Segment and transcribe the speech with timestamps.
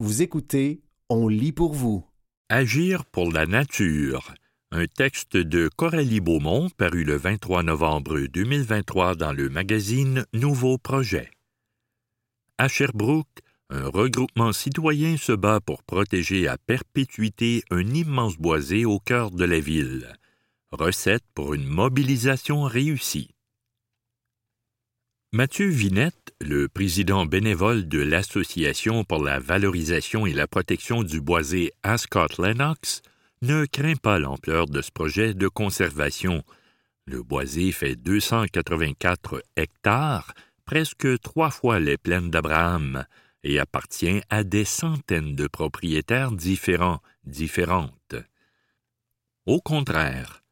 [0.00, 2.06] Vous écoutez On lit pour vous.
[2.48, 4.32] Agir pour la nature.
[4.70, 11.32] Un texte de Coralie Beaumont paru le 23 novembre 2023 dans le magazine Nouveau Projet.
[12.58, 13.40] À Sherbrooke,
[13.70, 19.44] un regroupement citoyen se bat pour protéger à perpétuité un immense boisé au cœur de
[19.44, 20.12] la ville.
[20.70, 23.34] Recette pour une mobilisation réussie.
[25.32, 31.74] Mathieu Vinette, le président bénévole de l'Association pour la valorisation et la protection du boisé
[31.82, 33.02] Ascot Lennox,
[33.42, 36.42] ne craint pas l'ampleur de ce projet de conservation.
[37.04, 40.32] Le boisé fait 284 hectares,
[40.64, 43.04] presque trois fois les plaines d'Abraham,
[43.44, 48.16] et appartient à des centaines de propriétaires différents, différentes.
[49.44, 50.42] Au contraire,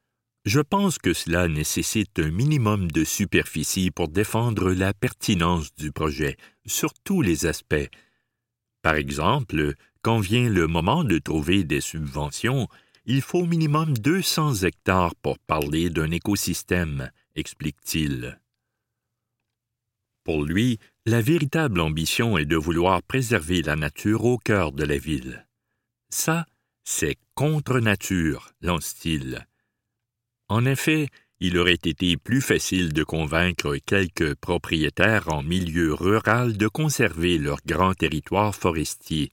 [0.47, 6.37] je pense que cela nécessite un minimum de superficie pour défendre la pertinence du projet,
[6.65, 7.91] sur tous les aspects.
[8.81, 12.69] Par exemple, quand vient le moment de trouver des subventions,
[13.07, 18.41] il faut au minimum 200 hectares pour parler d'un écosystème, explique-t-il.
[20.23, 24.97] Pour lui, la véritable ambition est de vouloir préserver la nature au cœur de la
[24.97, 25.49] ville.
[26.09, 26.47] Ça,
[26.85, 29.45] c'est contre nature, lance-t-il.
[30.49, 31.09] En effet,
[31.41, 37.59] il aurait été plus facile de convaincre quelques propriétaires en milieu rural de conserver leur
[37.67, 39.33] grand territoire forestier.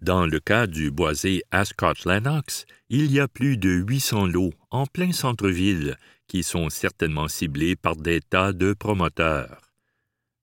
[0.00, 4.86] Dans le cas du boisé Ascot Lennox, il y a plus de 800 lots en
[4.86, 9.72] plein centre-ville qui sont certainement ciblés par des tas de promoteurs.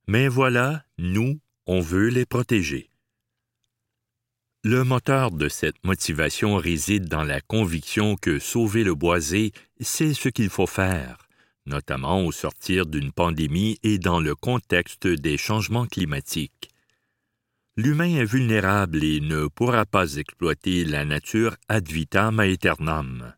[0.08, 2.90] Mais voilà, nous, on veut les protéger.
[4.68, 10.28] Le moteur de cette motivation réside dans la conviction que sauver le boisé, c'est ce
[10.28, 11.28] qu'il faut faire,
[11.68, 16.72] notamment au sortir d'une pandémie et dans le contexte des changements climatiques.
[17.78, 23.36] L'humain est vulnérable et ne pourra pas exploiter la nature ad vitam aeternam.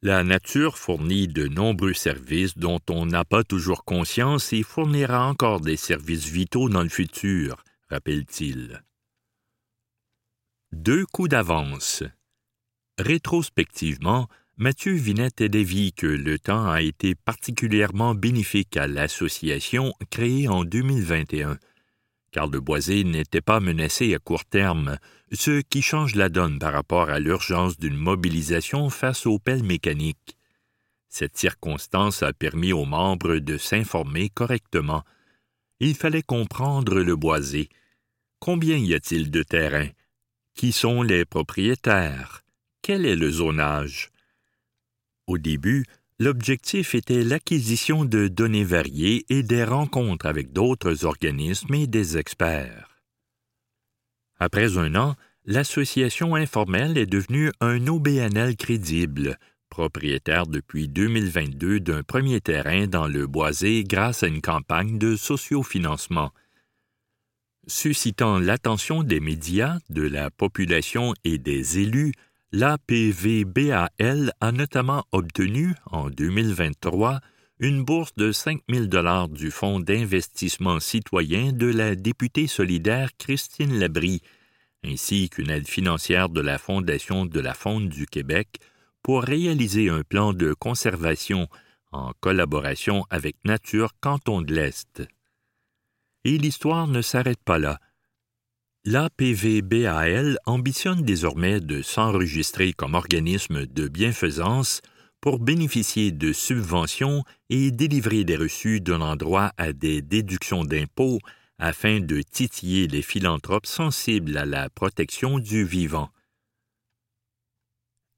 [0.00, 5.60] La nature fournit de nombreux services dont on n'a pas toujours conscience et fournira encore
[5.60, 8.80] des services vitaux dans le futur, rappelle-t-il.
[10.72, 12.02] Deux coups d'avance.
[12.98, 20.48] Rétrospectivement, Mathieu Vinette est d'avis que le temps a été particulièrement bénéfique à l'association créée
[20.48, 21.58] en 2021,
[22.32, 24.98] car le boisé n'était pas menacé à court terme,
[25.30, 30.36] ce qui change la donne par rapport à l'urgence d'une mobilisation face aux pelles mécaniques.
[31.08, 35.04] Cette circonstance a permis aux membres de s'informer correctement.
[35.78, 37.68] Il fallait comprendre le boisé.
[38.40, 39.88] Combien y a-t-il de terrain?
[40.56, 42.42] Qui sont les propriétaires?
[42.80, 44.10] Quel est le zonage?
[45.26, 45.84] Au début,
[46.18, 53.02] l'objectif était l'acquisition de données variées et des rencontres avec d'autres organismes et des experts.
[54.38, 55.14] Après un an,
[55.44, 63.26] l'association informelle est devenue un OBNL crédible, propriétaire depuis 2022 d'un premier terrain dans le
[63.26, 66.32] Boisé grâce à une campagne de sociofinancement
[67.66, 72.12] suscitant l'attention des médias, de la population et des élus,
[72.52, 77.20] l'APVBAL a notamment obtenu, en 2023,
[77.58, 83.78] une bourse de 5 000 dollars du Fonds d'investissement citoyen de la députée solidaire Christine
[83.78, 84.20] Labrie,
[84.84, 88.60] ainsi qu'une aide financière de la Fondation de la Faune du Québec
[89.02, 91.48] pour réaliser un plan de conservation
[91.92, 95.02] en collaboration avec Nature Canton de l'Est.
[96.26, 97.78] Et l'histoire ne s'arrête pas là.
[98.84, 104.80] L'APVBAL ambitionne désormais de s'enregistrer comme organisme de bienfaisance
[105.20, 111.20] pour bénéficier de subventions et délivrer des reçus donnant droit à des déductions d'impôts
[111.60, 116.10] afin de titiller les philanthropes sensibles à la protection du vivant.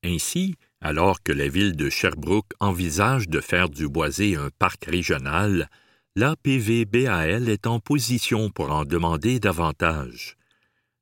[0.02, 5.68] Ainsi, alors que la ville de Sherbrooke envisage de faire du boisé un parc régional,
[6.18, 10.36] l'APVBAL est en position pour en demander davantage.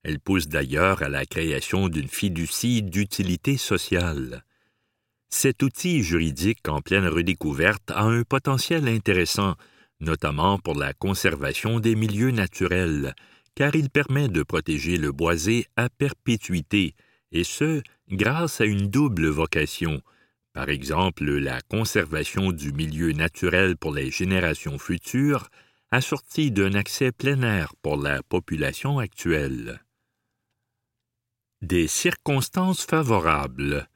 [0.03, 4.45] Elle pousse d'ailleurs à la création d'une fiducie d'utilité sociale.
[5.31, 9.55] Cet outil juridique en pleine redécouverte a un potentiel intéressant,
[10.01, 13.15] notamment pour la conservation des milieux naturels,
[13.55, 16.95] car il permet de protéger le boisé à perpétuité,
[17.33, 20.03] et ce, grâce à une double vocation,
[20.57, 25.51] par exemple la conservation du milieu naturel pour les générations futures,
[25.91, 29.85] assortie d'un accès plein air pour la population actuelle.
[31.61, 33.87] Des circonstances favorables.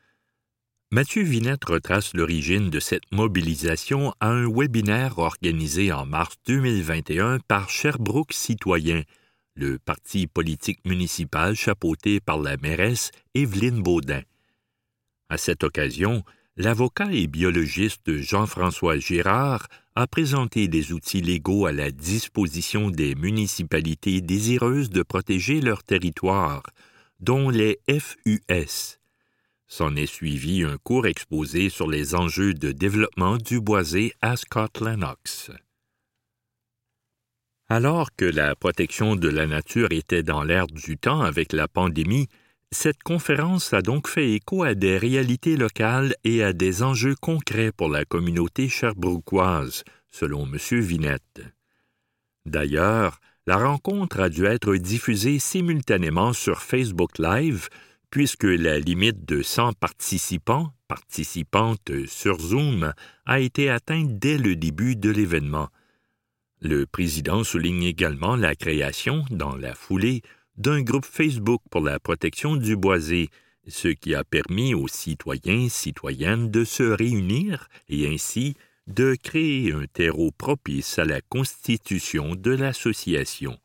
[0.90, 7.70] Mathieu Vinette retrace l'origine de cette mobilisation à un webinaire organisé en mars 2021 par
[7.70, 9.04] Sherbrooke Citoyen,
[9.54, 14.20] le parti politique municipal chapeauté par la mairesse Évelyne Baudin.
[15.30, 16.22] À cette occasion,
[16.60, 24.20] l'avocat et biologiste Jean-François Girard a présenté des outils légaux à la disposition des municipalités
[24.20, 26.62] désireuses de protéger leur territoire,
[27.18, 28.98] dont les FUS.
[29.68, 34.80] S'en est suivi un court exposé sur les enjeux de développement du boisé à Scott
[34.82, 35.50] Lennox.
[37.68, 42.28] Alors que la protection de la nature était dans l'air du temps avec la pandémie,
[42.72, 47.72] cette conférence a donc fait écho à des réalités locales et à des enjeux concrets
[47.72, 50.80] pour la communauté cherbrouquoise, selon M.
[50.80, 51.42] Vinette.
[52.46, 57.68] D'ailleurs, la rencontre a dû être diffusée simultanément sur Facebook Live,
[58.10, 62.92] puisque la limite de 100 participants, participantes sur Zoom,
[63.26, 65.68] a été atteinte dès le début de l'événement.
[66.60, 70.22] Le président souligne également la création, dans la foulée,
[70.56, 73.28] d'un groupe Facebook pour la protection du boisé,
[73.66, 78.54] ce qui a permis aux citoyens citoyennes de se réunir et ainsi
[78.86, 83.58] de créer un terreau propice à la constitution de l'association.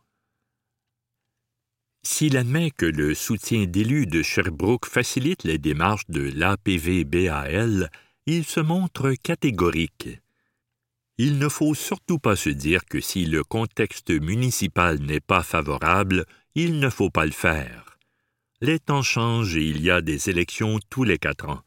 [2.03, 7.89] S'il admet que le soutien d'élus de Sherbrooke facilite les démarches de l'APV-BAL,
[8.27, 10.09] il se montre catégorique.
[11.17, 16.25] Il ne faut surtout pas se dire que si le contexte municipal n'est pas favorable,
[16.55, 17.97] il ne faut pas le faire.
[18.61, 21.61] Les temps changent et il y a des élections tous les quatre ans.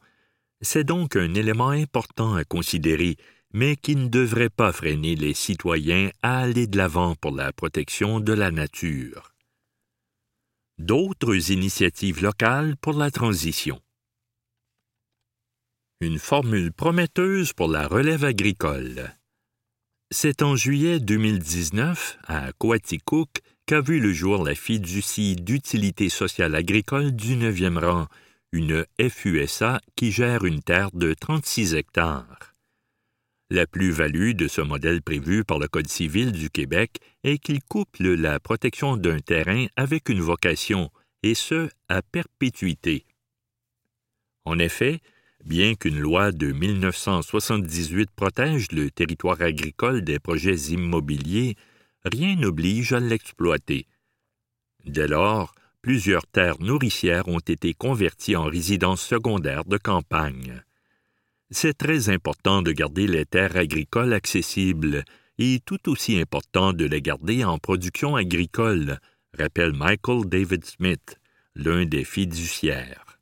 [0.61, 3.15] C'est donc un élément important à considérer,
[3.53, 8.19] mais qui ne devrait pas freiner les citoyens à aller de l'avant pour la protection
[8.19, 9.35] de la nature.
[10.79, 13.79] D'autres initiatives locales pour la transition.
[16.01, 19.13] Une formule prometteuse pour la relève agricole.
[20.11, 27.11] C'est en juillet 2019, à Coaticook, qu'a vu le jour la fiducie d'utilité sociale agricole
[27.11, 28.07] du 9e rang,
[28.51, 32.55] une FUSA qui gère une terre de 36 hectares.
[33.51, 38.15] La plus-value de ce modèle prévu par le Code civil du Québec est qu'il couple
[38.15, 40.89] la protection d'un terrain avec une vocation,
[41.21, 43.05] et ce, à perpétuité.
[44.45, 44.99] En effet,
[45.45, 51.55] Bien qu'une loi de 1978 protège le territoire agricole des projets immobiliers,
[52.05, 53.87] rien n'oblige à l'exploiter.
[54.85, 60.63] Dès lors, plusieurs terres nourricières ont été converties en résidences secondaires de campagne.
[61.51, 65.03] C'est très important de garder les terres agricoles accessibles
[65.39, 68.99] et tout aussi important de les garder en production agricole,
[69.37, 71.17] rappelle Michael David Smith,
[71.55, 73.19] l'un des fiduciaires.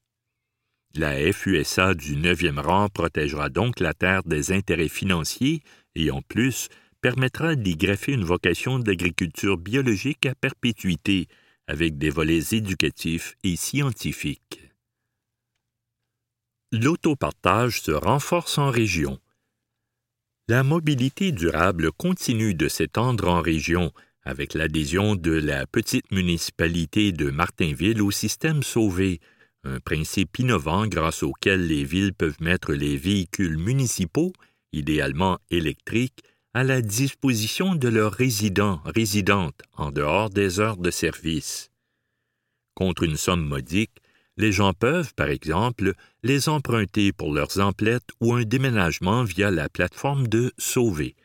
[0.95, 5.61] La FUSA du neuvième rang protégera donc la terre des intérêts financiers
[5.93, 6.69] et en plus
[7.07, 11.29] permettra d'y greffer une vocation d'agriculture biologique à perpétuité
[11.65, 14.59] avec des volets éducatifs et scientifiques.
[16.73, 19.21] L'autopartage se renforce en région.
[20.49, 23.93] La mobilité durable continue de s'étendre en région
[24.23, 29.21] avec l'adhésion de la petite municipalité de Martinville au système Sauvé,
[29.63, 34.33] un principe innovant grâce auquel les villes peuvent mettre les véhicules municipaux,
[34.73, 36.21] idéalement électriques,
[36.57, 41.69] à la disposition de leurs résidents, résidentes, en dehors des heures de service.
[42.73, 44.01] Contre une somme modique,
[44.37, 45.93] les gens peuvent, par exemple,
[46.23, 51.15] les emprunter pour leurs emplettes ou un déménagement via la plateforme de Sauver.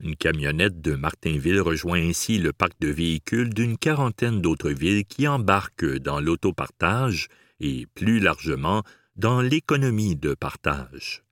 [0.00, 5.28] Une camionnette de Martinville rejoint ainsi le parc de véhicules d'une quarantaine d'autres villes qui
[5.28, 7.28] embarquent dans l'autopartage
[7.60, 8.82] et plus largement
[9.14, 11.22] dans l'économie de partage.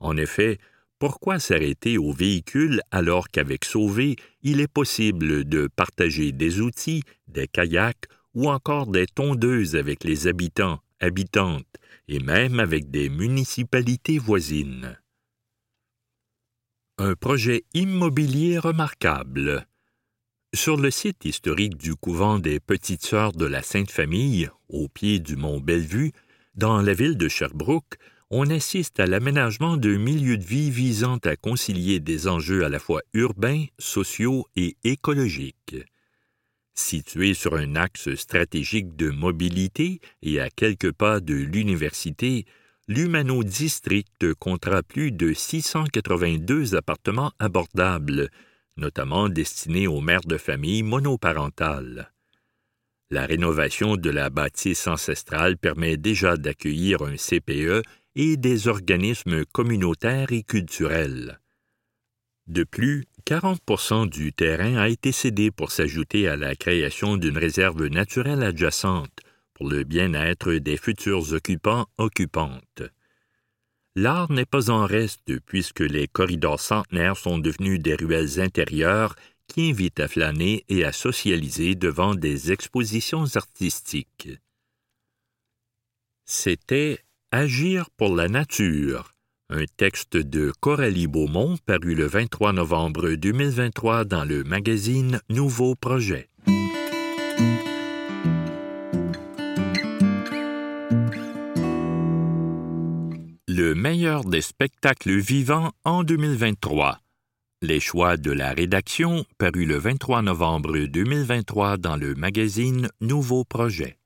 [0.00, 0.58] En effet,
[1.02, 7.48] pourquoi s'arrêter aux véhicules alors qu'avec Sauvé, il est possible de partager des outils, des
[7.48, 8.04] kayaks
[8.34, 11.66] ou encore des tondeuses avec les habitants, habitantes
[12.06, 14.96] et même avec des municipalités voisines?
[16.98, 19.66] Un projet immobilier remarquable.
[20.54, 25.18] Sur le site historique du couvent des Petites Sœurs de la Sainte Famille, au pied
[25.18, 26.12] du mont Bellevue,
[26.54, 27.98] dans la ville de Sherbrooke,
[28.34, 32.78] on assiste à l'aménagement d'un milieu de vie visant à concilier des enjeux à la
[32.78, 35.76] fois urbains, sociaux et écologiques.
[36.72, 42.46] Situé sur un axe stratégique de mobilité et à quelques pas de l'université,
[42.88, 48.30] l'Humano District comptera plus de 682 appartements abordables,
[48.78, 52.10] notamment destinés aux mères de famille monoparentales.
[53.10, 57.82] La rénovation de la bâtisse ancestrale permet déjà d'accueillir un CPE
[58.14, 61.40] et des organismes communautaires et culturels.
[62.46, 67.86] De plus, 40% du terrain a été cédé pour s'ajouter à la création d'une réserve
[67.86, 69.20] naturelle adjacente
[69.54, 72.82] pour le bien-être des futurs occupants occupantes.
[73.94, 79.14] L'art n'est pas en reste puisque les corridors centenaires sont devenus des ruelles intérieures
[79.46, 84.30] qui invitent à flâner et à socialiser devant des expositions artistiques.
[86.24, 87.00] C'était
[87.34, 89.14] Agir pour la nature,
[89.48, 96.28] un texte de Coralie Beaumont paru le 23 novembre 2023 dans le magazine Nouveau Projet.
[103.48, 106.98] Le meilleur des spectacles vivants en 2023.
[107.62, 114.01] Les choix de la rédaction paru le 23 novembre 2023 dans le magazine Nouveau Projet.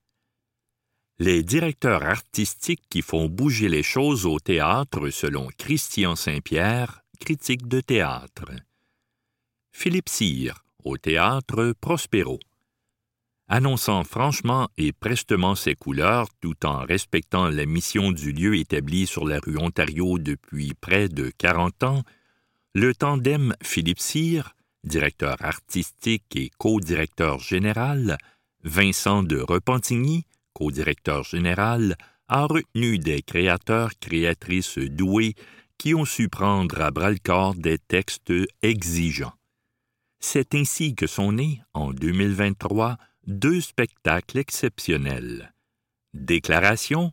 [1.19, 7.81] Les directeurs artistiques qui font bouger les choses au théâtre selon Christian Saint-Pierre, critique de
[7.81, 8.51] théâtre.
[9.73, 12.39] Philippe Cyr, au théâtre Prospero
[13.49, 19.27] annonçant franchement et prestement ses couleurs tout en respectant la mission du lieu établi sur
[19.27, 22.03] la rue Ontario depuis près de 40 ans,
[22.75, 24.55] le tandem Philippe Cyr,
[24.85, 28.19] directeur artistique et co-directeur général,
[28.65, 31.97] Vincent de Repentigny, co-directeur général,
[32.29, 35.35] a retenu des créateurs créatrices doués
[35.77, 38.33] qui ont su prendre à bras-le-corps des textes
[38.63, 39.35] exigeants.
[40.19, 42.97] C'est ainsi que sont nés, en 2023,
[43.27, 45.53] deux spectacles exceptionnels.
[46.15, 47.13] Déclaration,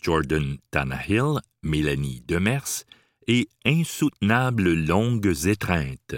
[0.00, 2.84] Jordan Tannahill, Mélanie Demers,
[3.26, 6.14] et Insoutenables longues étreintes,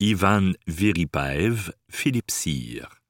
[0.00, 3.03] Ivan Viripaev, Philippe Cyr.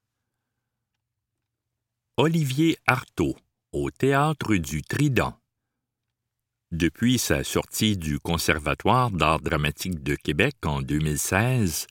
[2.16, 3.34] Olivier Artaud,
[3.72, 5.36] au Théâtre du Trident.
[6.70, 11.88] Depuis sa sortie du Conservatoire d'art dramatique de Québec en 2016,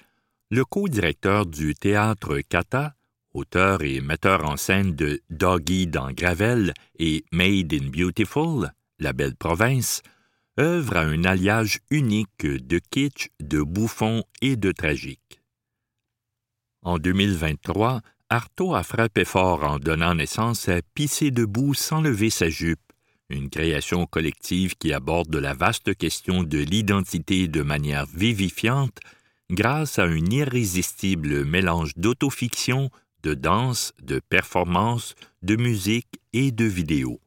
[0.50, 2.96] le co-directeur du Théâtre Cata
[3.34, 9.36] auteur et metteur en scène de Doggy dans Gravel et Made in Beautiful, La Belle
[9.36, 10.02] Province,
[10.60, 15.42] œuvre à un alliage unique de kitsch, de bouffon et de tragique.
[16.84, 18.02] En 2023,
[18.34, 22.82] Artaud a frappé fort en donnant naissance à Pisser debout sans lever sa jupe,
[23.30, 28.98] une création collective qui aborde la vaste question de l'identité de manière vivifiante
[29.52, 32.90] grâce à un irrésistible mélange d'autofiction,
[33.22, 35.14] de danse, de performance,
[35.44, 37.22] de musique et de vidéo.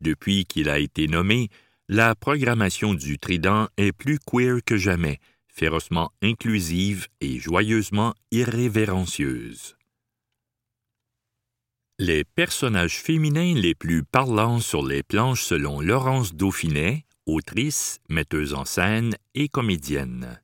[0.00, 1.50] Depuis qu'il a été nommé,
[1.88, 9.73] la programmation du Trident est plus queer que jamais, férocement inclusive et joyeusement irrévérencieuse.
[11.98, 18.64] Les personnages féminins les plus parlants sur les planches selon Laurence Dauphinet, autrice, metteuse en
[18.64, 20.40] scène et comédienne.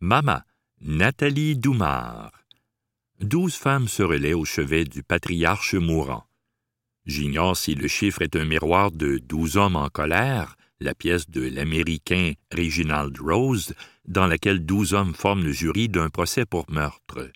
[0.00, 0.44] Mama,
[0.82, 2.32] Nathalie Doumard
[3.22, 6.24] douze femmes se relaient au chevet du patriarche mourant.
[7.06, 11.48] J'ignore si le chiffre est un miroir de douze hommes en colère, la pièce de
[11.48, 13.74] l'Américain Reginald Rose,
[14.06, 17.30] dans laquelle douze hommes forment le jury d'un procès pour meurtre.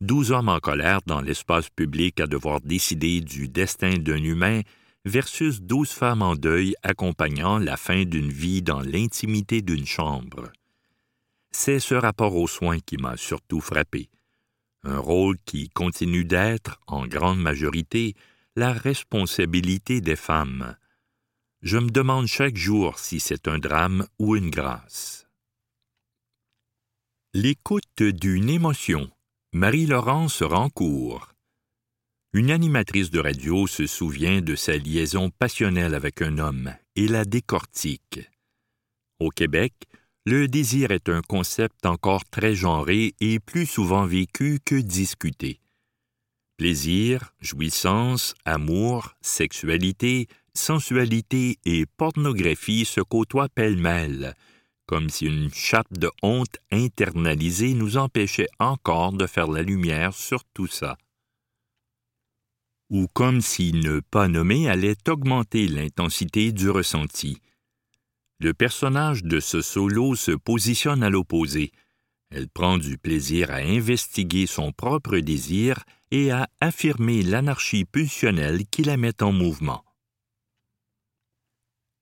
[0.00, 4.62] Douze hommes en colère dans l'espace public à devoir décider du destin d'un humain
[5.04, 10.50] versus douze femmes en deuil accompagnant la fin d'une vie dans l'intimité d'une chambre.
[11.50, 14.08] C'est ce rapport aux soins qui m'a surtout frappé
[14.82, 18.14] un rôle qui continue d'être, en grande majorité,
[18.56, 20.76] la responsabilité des femmes.
[21.62, 25.26] Je me demande chaque jour si c'est un drame ou une grâce.
[27.34, 29.10] L'écoute d'une émotion.
[29.52, 31.34] Marie-Laurence Rancourt.
[32.32, 37.24] Une animatrice de radio se souvient de sa liaison passionnelle avec un homme et la
[37.24, 38.20] décortique.
[39.18, 39.72] Au Québec,
[40.24, 45.58] le désir est un concept encore très genré et plus souvent vécu que discuté.
[46.56, 54.36] Plaisir, jouissance, amour, sexualité, sensualité et pornographie se côtoient pêle-mêle,
[54.90, 60.44] comme si une chape de honte internalisée nous empêchait encore de faire la lumière sur
[60.52, 60.98] tout ça.
[62.90, 67.40] Ou comme si ne pas nommer allait augmenter l'intensité du ressenti
[68.40, 71.72] le personnage de ce solo se positionne à l'opposé.
[72.30, 78.82] Elle prend du plaisir à investiguer son propre désir et à affirmer l'anarchie pulsionnelle qui
[78.82, 79.84] la met en mouvement.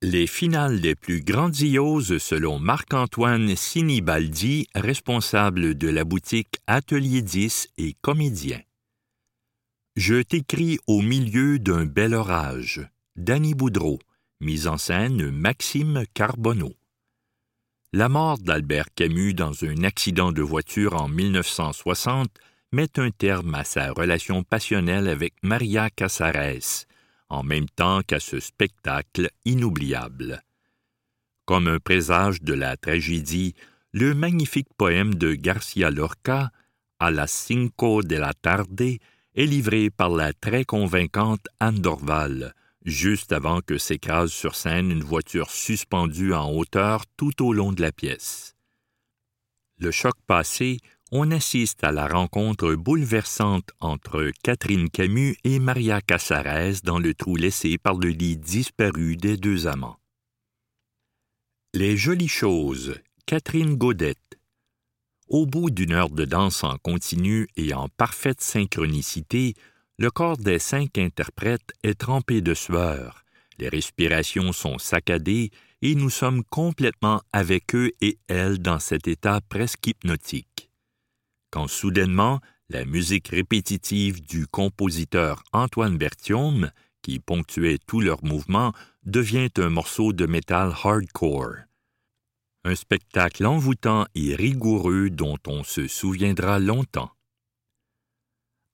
[0.03, 7.95] Les finales les plus grandioses selon Marc-Antoine Sinibaldi, responsable de la boutique Atelier 10 et
[8.01, 8.61] comédien.
[9.97, 12.89] Je t'écris au milieu d'un bel orage.
[13.17, 13.99] Danny Boudreau.
[14.41, 16.75] Mise en scène Maxime Carbonneau.
[17.93, 22.31] La mort d'Albert Camus dans un accident de voiture en 1960
[22.71, 26.87] met un terme à sa relation passionnelle avec Maria Casares,
[27.29, 30.43] en même temps qu'à ce spectacle inoubliable.
[31.45, 33.55] Comme un présage de la tragédie,
[33.93, 36.51] le magnifique poème de Garcia Lorca,
[36.99, 42.55] A las cinco de la tarde, est livré par la très convaincante Anne Dorval,
[42.85, 47.83] juste avant que s'écrase sur scène une voiture suspendue en hauteur tout au long de
[47.83, 48.57] la pièce.
[49.79, 50.79] Le choc passé,
[51.11, 57.37] on assiste à la rencontre bouleversante entre Catherine Camus et Maria Casares dans le trou
[57.37, 59.99] laissé par le lit disparu des deux amants.
[61.75, 62.95] Les jolies choses,
[63.27, 64.39] Catherine Godette.
[65.29, 69.55] Au bout d'une heure de danse en continu et en parfaite synchronicité,
[69.99, 73.25] le corps des cinq interprètes est trempé de sueur,
[73.59, 75.51] les respirations sont saccadées
[75.83, 80.48] et nous sommes complètement avec eux et elles dans cet état presque hypnotique.
[81.51, 86.71] Quand soudainement, la musique répétitive du compositeur Antoine Berthiaume,
[87.03, 88.73] qui ponctuait tous leurs mouvements,
[89.05, 91.69] devient un morceau de métal hardcore
[92.69, 97.11] un spectacle envoûtant et rigoureux dont on se souviendra longtemps.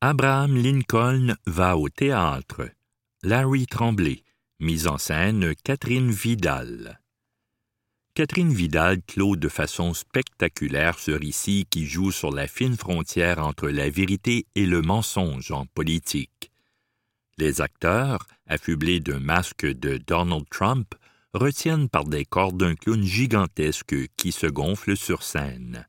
[0.01, 2.69] Abraham Lincoln va au théâtre.
[3.23, 4.23] Larry Tremblay,
[4.61, 7.01] mise en scène Catherine Vidal.
[8.15, 13.69] Catherine Vidal clôt de façon spectaculaire ce récit qui joue sur la fine frontière entre
[13.69, 16.53] la vérité et le mensonge en politique.
[17.39, 20.95] Les acteurs, affublés d'un masque de Donald Trump,
[21.33, 25.89] retiennent par des cordes un clown gigantesque qui se gonfle sur scène.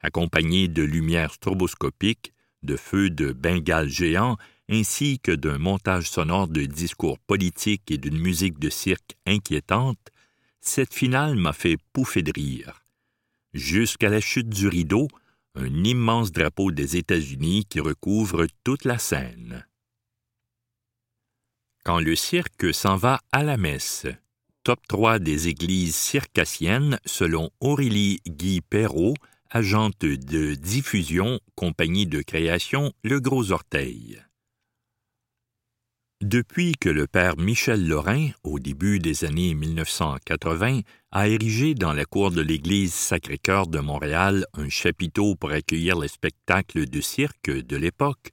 [0.00, 2.32] Accompagné de lumières stroboscopiques,
[2.64, 4.36] de feux de bengales géants,
[4.68, 10.10] ainsi que d'un montage sonore de discours politiques et d'une musique de cirque inquiétante,
[10.60, 12.84] cette finale m'a fait pouffer de rire.
[13.52, 15.08] Jusqu'à la chute du rideau,
[15.54, 19.66] un immense drapeau des États-Unis qui recouvre toute la scène.
[21.84, 24.06] Quand le cirque s'en va à la messe,
[24.62, 29.14] top 3 des églises circassiennes selon Aurélie Guy Perrault,
[29.50, 34.22] agente de diffusion, compagnie de création Le Gros Orteil.
[36.20, 40.80] Depuis que le père Michel Lorrain, au début des années 1980,
[41.12, 46.08] a érigé dans la cour de l'église Sacré-Cœur de Montréal un chapiteau pour accueillir les
[46.08, 48.32] spectacles de cirque de l'époque,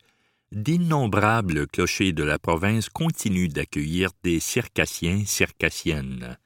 [0.52, 6.38] d'innombrables clochers de la province continuent d'accueillir des circassiens circassiennes.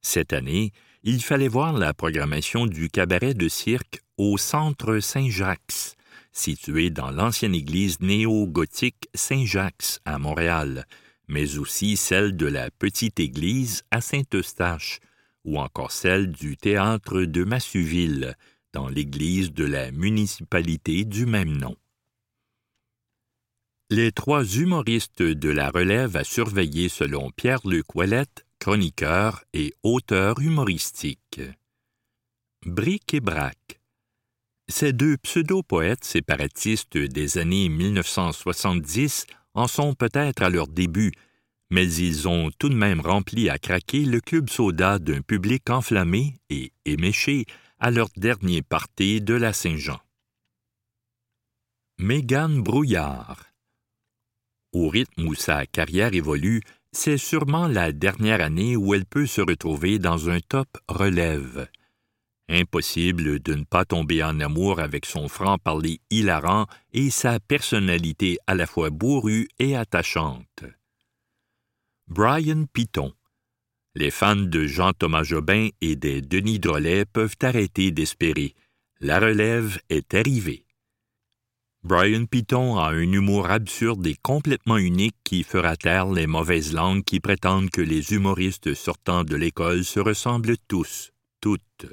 [0.00, 0.72] Cette année,
[1.02, 5.96] il fallait voir la programmation du cabaret de cirque au Centre Saint-Jacques,
[6.34, 10.86] situé dans l'ancienne église néo-gothique Saint-Jacques à Montréal,
[11.28, 14.98] mais aussi celle de la petite église à Saint-Eustache,
[15.44, 18.36] ou encore celle du théâtre de Massuville,
[18.72, 21.76] dans l'église de la municipalité du même nom.
[23.90, 31.40] Les trois humoristes de la relève à surveiller selon Pierre-Luc Ouellette, chroniqueur et auteur humoristique.
[32.66, 33.83] Bric et Brac.
[34.68, 41.12] Ces deux pseudo-poètes séparatistes des années 1970 en sont peut-être à leur début,
[41.70, 46.34] mais ils ont tout de même rempli à craquer le club soda d'un public enflammé
[46.50, 47.44] et éméché
[47.78, 50.00] à leur dernier party de la Saint-Jean.
[51.98, 53.54] Mégane Brouillard
[54.74, 56.60] au rythme où sa carrière évolue,
[56.92, 61.68] c'est sûrement la dernière année où elle peut se retrouver dans un top relève.
[62.48, 68.54] Impossible de ne pas tomber en amour avec son franc-parler hilarant et sa personnalité à
[68.54, 70.64] la fois bourrue et attachante.
[72.06, 73.14] Brian Piton.
[73.94, 78.54] Les fans de Jean-Thomas Jobin et des Denis Drolet peuvent arrêter d'espérer.
[79.00, 80.66] La relève est arrivée.
[81.82, 87.04] Brian Piton a un humour absurde et complètement unique qui fera taire les mauvaises langues
[87.04, 91.86] qui prétendent que les humoristes sortant de l'école se ressemblent tous, toutes.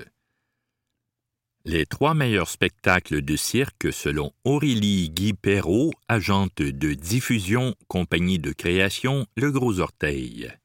[1.64, 8.52] Les trois meilleurs spectacles de cirque selon Aurélie Guy Perrault, agente de diffusion, compagnie de
[8.52, 10.58] création, Le Gros Orteil.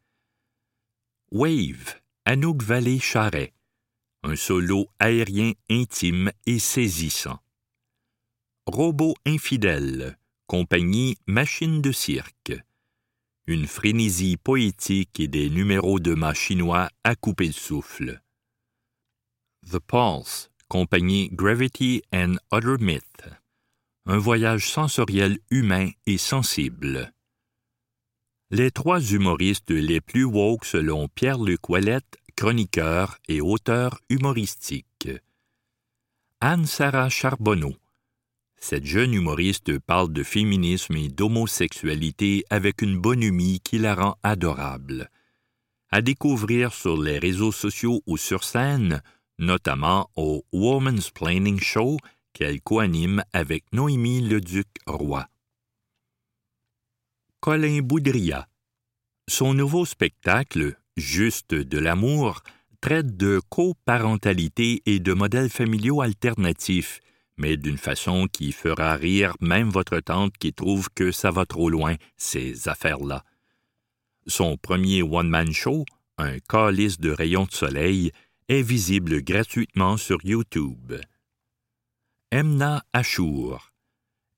[1.30, 3.52] Wave, Anouk Vallée-Charret.
[4.22, 7.40] Un solo aérien intime et saisissant.
[8.66, 12.54] Robot infidèle, compagnie Machine de cirque.
[13.46, 18.22] Une frénésie poétique et des numéros de mâts chinois à couper le souffle.
[19.70, 23.22] The Pulse, compagnie Gravity and Other Myth.
[24.07, 27.12] Un voyage sensoriel humain et sensible.
[28.50, 35.09] Les trois humoristes les plus woke selon Pierre-Luc Ouellette, chroniqueur et auteur humoristique.
[36.40, 37.74] Anne-Sara Charbonneau.
[38.59, 45.11] Cette jeune humoriste parle de féminisme et d'homosexualité avec une bonhomie qui la rend adorable.
[45.90, 49.02] À découvrir sur les réseaux sociaux ou sur scène,
[49.38, 51.99] notamment au Woman's Planning Show
[52.33, 55.27] qu'elle coanime avec Noémie Leduc-Roy.
[57.40, 58.49] Colin Boudria.
[59.29, 62.42] Son nouveau spectacle, Juste de l'amour,
[62.81, 67.01] traite de coparentalité et de modèles familiaux alternatifs,
[67.37, 71.68] mais d'une façon qui fera rire même votre tante qui trouve que ça va trop
[71.68, 73.25] loin, ces affaires-là.
[74.27, 75.85] Son premier one-man show,
[76.16, 78.11] un calice de rayons de soleil,
[78.48, 80.94] est visible gratuitement sur YouTube.
[82.30, 83.72] Emna Achour.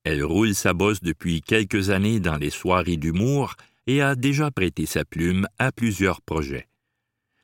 [0.03, 4.85] Elle roule sa bosse depuis quelques années dans les soirées d'humour et a déjà prêté
[4.85, 6.67] sa plume à plusieurs projets.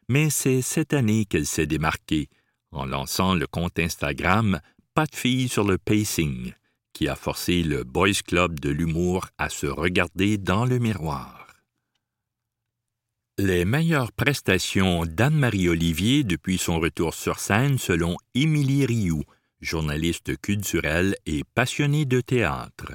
[0.10, 2.30] Mais c'est cette année qu'elle s'est démarquée
[2.72, 4.60] en lançant le compte Instagram
[4.94, 6.54] Pas de filles sur le pacing,
[6.94, 11.45] qui a forcé le Boys Club de l'humour à se regarder dans le miroir.
[13.38, 19.26] Les meilleures prestations d'Anne-Marie Olivier depuis son retour sur scène selon Émilie Rioux,
[19.60, 22.94] journaliste culturelle et passionnée de théâtre.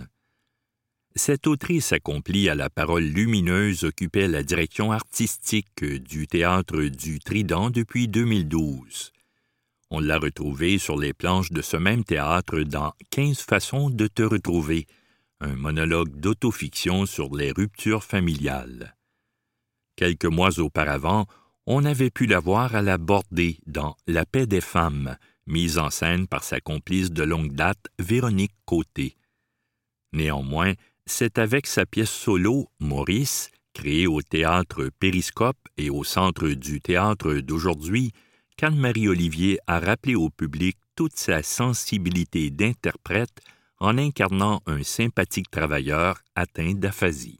[1.15, 7.69] Cette autrice accomplie à la parole lumineuse occupait la direction artistique du théâtre du Trident
[7.69, 9.13] depuis 2012.
[9.91, 14.23] On l'a retrouvée sur les planches de ce même théâtre dans Quinze façons de te
[14.23, 14.87] retrouver,
[15.41, 18.97] un monologue d'autofiction sur les ruptures familiales.
[20.01, 21.27] Quelques mois auparavant,
[21.67, 25.91] on avait pu la voir à la bordée dans La paix des femmes, mise en
[25.91, 29.19] scène par sa complice de longue date, Véronique Côté.
[30.15, 30.73] Néanmoins,
[31.05, 37.35] c'est avec sa pièce solo, Maurice, créée au théâtre Périscope et au centre du théâtre
[37.35, 38.13] d'aujourd'hui,
[38.57, 43.43] qu'Anne-Marie Olivier a rappelé au public toute sa sensibilité d'interprète
[43.81, 47.37] en incarnant un sympathique travailleur atteint d'aphasie.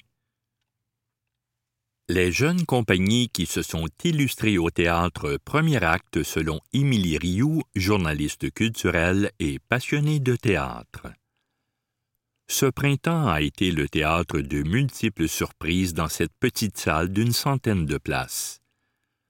[2.13, 8.51] Les jeunes compagnies qui se sont illustrées au théâtre Premier Acte selon Émilie Rioux, journaliste
[8.51, 11.07] culturelle et passionnée de théâtre.
[12.49, 17.87] Ce printemps a été le théâtre de multiples surprises dans cette petite salle d'une centaine
[17.87, 18.61] de places.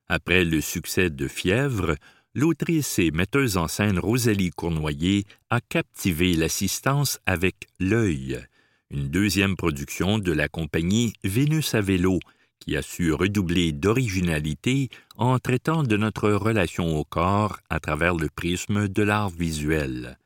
[0.08, 1.96] Après le succès de Fièvre,
[2.34, 8.42] l'autrice et metteuse en scène Rosalie Cournoyer a captivé l'assistance avec L'œil,
[8.88, 12.20] une deuxième production de la compagnie Vénus à vélo,
[12.60, 18.28] qui a su redoubler d'originalité en traitant de notre relation au corps à travers le
[18.28, 20.18] prisme de l'art visuel.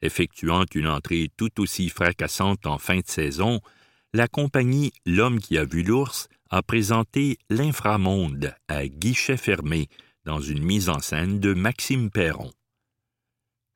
[0.00, 3.60] Effectuant une entrée tout aussi fracassante en fin de saison,
[4.14, 9.88] la compagnie L'homme qui a vu l'ours a présenté L'inframonde à guichet fermé
[10.24, 12.50] dans une mise en scène de Maxime Perron.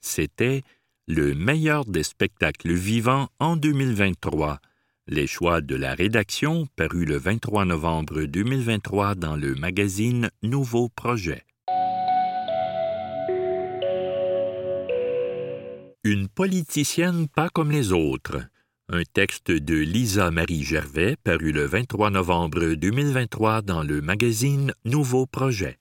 [0.01, 0.63] C'était
[1.07, 4.61] le meilleur des spectacles vivants en 2023
[5.07, 11.45] les choix de la rédaction paru le 23 novembre 2023 dans le magazine Nouveau Projet.
[16.05, 18.41] Une politicienne pas comme les autres.
[18.89, 25.27] Un texte de Lisa Marie Gervais paru le 23 novembre 2023 dans le magazine Nouveau
[25.27, 25.79] Projet.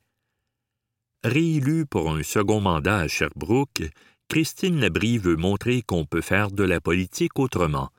[1.23, 3.83] Réélue pour un second mandat à Sherbrooke,
[4.27, 7.89] Christine Labrie veut montrer qu'on peut faire de la politique autrement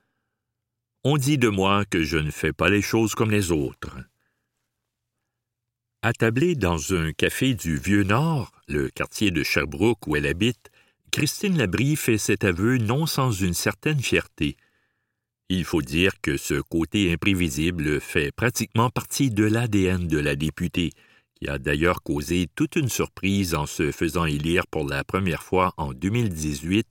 [1.05, 3.99] on dit de moi que je ne fais pas les choses comme les autres.
[6.01, 10.71] Attablée dans un café du Vieux-Nord, le quartier de Sherbrooke où elle habite,
[11.13, 14.57] Christine Labrie fait cet aveu non sans une certaine fierté.
[15.51, 20.91] Il faut dire que ce côté imprévisible fait pratiquement partie de l'ADN de la députée,
[21.35, 25.75] qui a d'ailleurs causé toute une surprise en se faisant élire pour la première fois
[25.77, 26.87] en 2018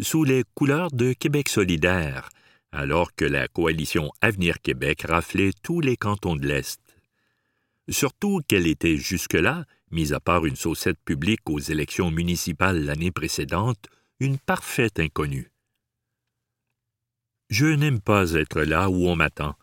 [0.00, 2.30] sous les couleurs de Québec solidaire,
[2.72, 6.80] alors que la coalition Avenir Québec raflait tous les cantons de l'Est.
[7.88, 13.86] Surtout qu'elle était jusque-là, mis à part une saucette publique aux élections municipales l'année précédente,
[14.20, 15.50] une parfaite inconnue.
[17.48, 19.56] Je n'aime pas être là où on m'attend.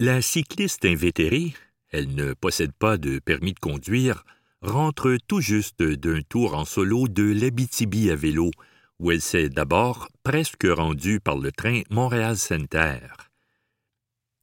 [0.00, 1.54] La cycliste invétérée,
[1.90, 4.24] elle ne possède pas de permis de conduire,
[4.60, 8.50] rentre tout juste d'un tour en solo de l'Abitibi à vélo,
[8.98, 12.98] où elle s'est d'abord presque rendue par le train Montréal-Center.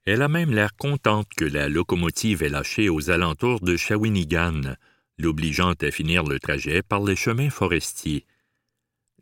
[0.06, 4.76] Elle a même l'air contente que la locomotive ait lâché aux alentours de Shawinigan,
[5.18, 8.26] l'obligeant à finir le trajet par les chemins forestiers.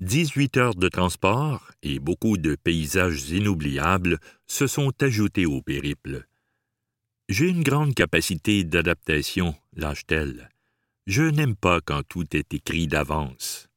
[0.01, 6.27] Dix-huit heures de transport et beaucoup de paysages inoubliables se sont ajoutés au périple.
[7.29, 10.49] J'ai une grande capacité d'adaptation, lâche-t-elle.
[11.07, 13.69] Je n'aime pas quand tout est écrit d'avance.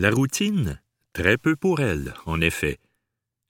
[0.00, 0.80] La routine,
[1.12, 2.78] très peu pour elle, en effet.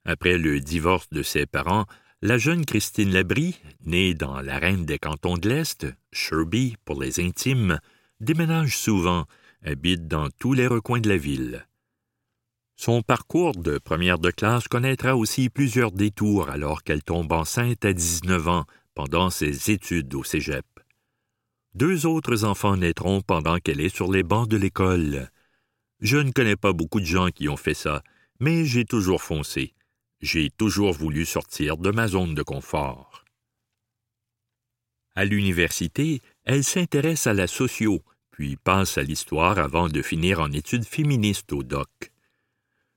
[0.03, 1.85] Après le divorce de ses parents,
[2.21, 7.21] la jeune Christine Labrie, née dans la reine des cantons de l'Est, Sherby pour les
[7.21, 7.79] intimes,
[8.19, 9.27] déménage souvent,
[9.63, 11.65] habite dans tous les recoins de la ville.
[12.75, 17.93] Son parcours de première de classe connaîtra aussi plusieurs détours alors qu'elle tombe enceinte à
[17.93, 20.65] 19 ans pendant ses études au cégep.
[21.75, 25.29] Deux autres enfants naîtront pendant qu'elle est sur les bancs de l'école.
[26.01, 28.03] Je ne connais pas beaucoup de gens qui ont fait ça,
[28.39, 29.73] mais j'ai toujours foncé.
[30.19, 33.23] J'ai toujours voulu sortir de ma zone de confort.
[35.15, 40.51] À l'université, elle s'intéresse à la socio, puis passe à l'histoire avant de finir en
[40.51, 42.11] études féministes au DOC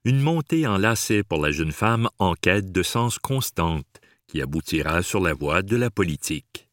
[0.05, 5.01] une montée en lacet pour la jeune femme en quête de sens constante, qui aboutira
[5.01, 6.69] sur la voie de la politique.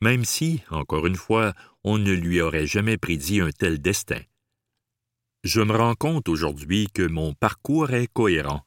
[0.00, 4.20] Même si, encore une fois, on ne lui aurait jamais prédit un tel destin.
[5.44, 8.64] Je me rends compte aujourd'hui que mon parcours est cohérent.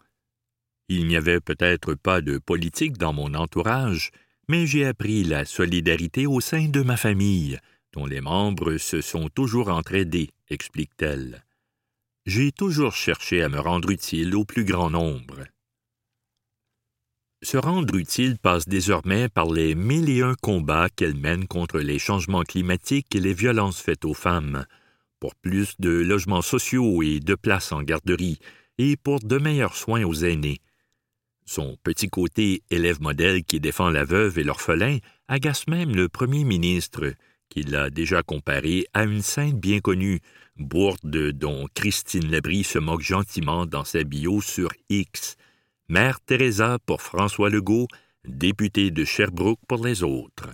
[0.89, 4.11] Il n'y avait peut-être pas de politique dans mon entourage,
[4.47, 7.59] mais j'ai appris la solidarité au sein de ma famille,
[7.93, 11.45] dont les membres se sont toujours entraidés, explique-t-elle
[12.25, 15.43] j'ai toujours cherché à me rendre utile au plus grand nombre.
[17.43, 21.99] Se rendre utile passe désormais par les mille et un combats qu'elle mène contre les
[21.99, 24.65] changements climatiques et les violences faites aux femmes,
[25.19, 28.39] pour plus de logements sociaux et de places en garderie,
[28.77, 30.59] et pour de meilleurs soins aux aînés.
[31.45, 34.97] Son petit côté élève modèle qui défend la veuve et l'orphelin
[35.27, 37.13] agace même le premier ministre,
[37.49, 40.19] qui l'a déjà comparé à une sainte bien connue,
[40.57, 45.35] bourde dont Christine Labrie se moque gentiment dans sa bio sur X,
[45.87, 47.87] Mère Teresa pour François Legault,
[48.27, 50.49] député de Sherbrooke pour les autres.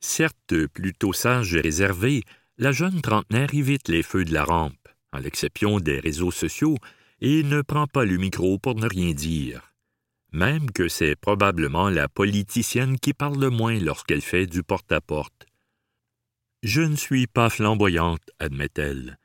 [0.00, 2.22] Certes plutôt sage et réservée,
[2.60, 6.76] la jeune trentenaire évite les feux de la rampe, à l'exception des réseaux sociaux,
[7.22, 9.72] et ne prend pas le micro pour ne rien dire.
[10.32, 15.46] Même que c'est probablement la politicienne qui parle le moins lorsqu'elle fait du porte-à-porte.
[16.62, 19.18] Je ne suis pas flamboyante, admet-elle.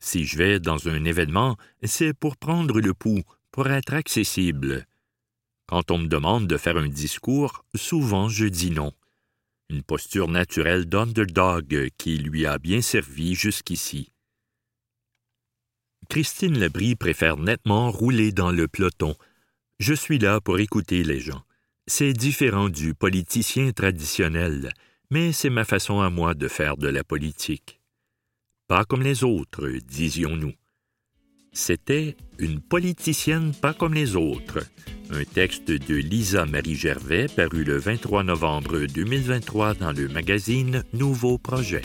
[0.00, 4.86] Si je vais dans un événement, c'est pour prendre le pouls, pour être accessible.
[5.66, 8.94] Quand on me demande de faire un discours, souvent je dis non.
[9.70, 14.10] Une posture naturelle d'underdog qui lui a bien servi jusqu'ici.
[16.08, 19.14] Christine Lebris préfère nettement rouler dans le peloton.
[19.78, 21.42] Je suis là pour écouter les gens.
[21.86, 24.72] C'est différent du politicien traditionnel
[25.10, 27.80] mais c'est ma façon à moi de faire de la politique.
[28.66, 30.52] Pas comme les autres, disions-nous.
[31.52, 34.60] C'était Une politicienne pas comme les autres,
[35.10, 41.38] un texte de Lisa Marie Gervais paru le 23 novembre 2023 dans le magazine Nouveau
[41.38, 41.82] Projet.